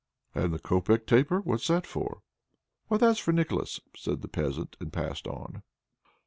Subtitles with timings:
[0.33, 2.23] "And the copeck taper, what's that for?"
[2.87, 5.61] "Why, that's for Nicholas!" said the peasant and passed on.